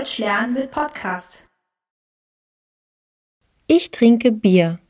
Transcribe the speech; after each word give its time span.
Deutsch 0.00 0.16
lernen 0.16 0.54
mit 0.54 0.70
Podcast. 0.70 1.50
Ich 3.66 3.90
trinke 3.90 4.32
Bier. 4.32 4.80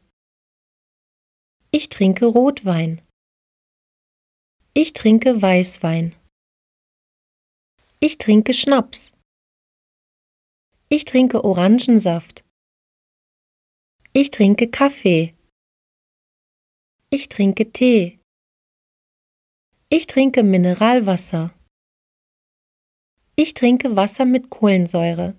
Ich 1.72 1.88
trinke 1.88 2.26
Rotwein. 2.26 3.02
Ich 4.72 4.92
trinke 4.92 5.42
Weißwein. 5.42 6.14
Ich 7.98 8.18
trinke 8.18 8.54
Schnaps. 8.54 9.12
Ich 10.88 11.06
trinke 11.06 11.42
Orangensaft. 11.44 12.44
Ich 14.12 14.30
trinke 14.30 14.70
Kaffee. 14.70 15.34
Ich 17.10 17.28
trinke 17.28 17.72
Tee. 17.72 18.20
Ich 19.88 20.06
trinke 20.06 20.44
Mineralwasser. 20.44 21.52
Ich 23.42 23.54
trinke 23.54 23.96
Wasser 23.96 24.26
mit 24.26 24.50
Kohlensäure. 24.50 25.34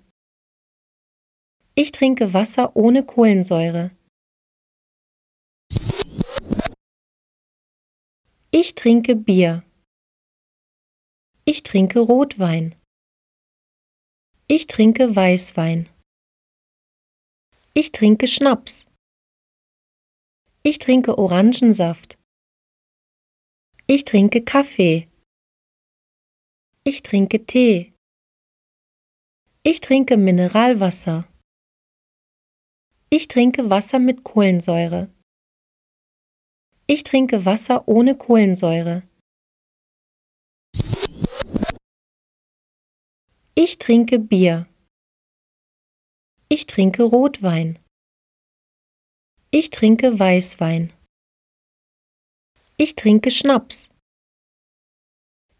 Ich 1.76 1.92
trinke 1.92 2.34
Wasser 2.34 2.74
ohne 2.74 3.06
Kohlensäure. 3.06 3.92
Ich 8.50 8.74
trinke 8.74 9.14
Bier. 9.14 9.62
Ich 11.44 11.62
trinke 11.62 12.00
Rotwein. 12.00 12.74
Ich 14.48 14.66
trinke 14.66 15.14
Weißwein. 15.14 15.88
Ich 17.72 17.92
trinke 17.92 18.26
Schnaps. 18.26 18.84
Ich 20.64 20.80
trinke 20.80 21.18
Orangensaft. 21.18 22.18
Ich 23.86 24.02
trinke 24.02 24.42
Kaffee. 24.42 25.08
Ich 26.82 27.04
trinke 27.04 27.46
Tee. 27.46 27.91
Ich 29.64 29.80
trinke 29.80 30.16
Mineralwasser. 30.16 31.28
Ich 33.10 33.28
trinke 33.28 33.70
Wasser 33.70 34.00
mit 34.00 34.24
Kohlensäure. 34.24 35.08
Ich 36.88 37.04
trinke 37.04 37.44
Wasser 37.44 37.86
ohne 37.86 38.16
Kohlensäure. 38.16 39.04
Ich 43.54 43.78
trinke 43.78 44.18
Bier. 44.18 44.66
Ich 46.48 46.66
trinke 46.66 47.04
Rotwein. 47.04 47.78
Ich 49.52 49.70
trinke 49.70 50.18
Weißwein. 50.18 50.92
Ich 52.78 52.96
trinke 52.96 53.30
Schnaps. 53.30 53.90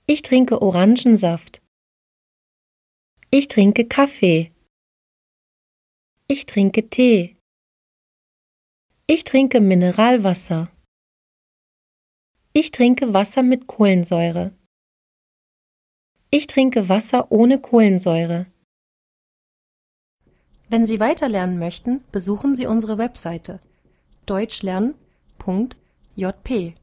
Ich 0.07 0.23
trinke 0.23 0.61
Orangensaft. 0.61 1.62
Ich 3.35 3.49
trinke 3.49 3.87
Kaffee. 3.87 4.53
Ich 6.29 6.45
trinke 6.45 6.91
Tee. 6.91 7.39
Ich 9.07 9.25
trinke 9.25 9.63
Mineralwasser. 9.63 10.71
Ich 12.53 12.73
trinke 12.73 13.15
Wasser 13.15 13.43
mit 13.43 13.67
Kohlensäure. 13.67 14.53
Ich 16.31 16.47
trinke 16.47 16.91
Wasser 16.91 17.33
ohne 17.33 17.59
Kohlensäure. 17.59 18.45
Wenn 20.69 20.87
Sie 20.87 21.01
weiterlernen 21.01 21.59
möchten, 21.59 22.05
besuchen 22.13 22.55
Sie 22.55 22.67
unsere 22.67 22.99
Webseite 22.99 23.61
deutschlernen.jp 24.27 26.75